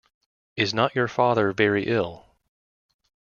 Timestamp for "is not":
0.55-0.95